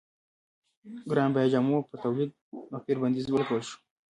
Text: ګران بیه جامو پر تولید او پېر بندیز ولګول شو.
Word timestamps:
ګران 1.09 1.29
بیه 1.35 1.51
جامو 1.51 1.77
پر 1.87 1.97
تولید 2.03 2.31
او 2.73 2.77
پېر 2.85 2.97
بندیز 3.01 3.25
ولګول 3.29 3.61
شو. 3.67 3.75